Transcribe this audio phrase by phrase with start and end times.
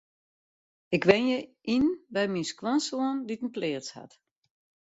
[0.95, 1.39] Ik wenje
[1.75, 4.11] yn by my skoansoan dy't in pleats hat.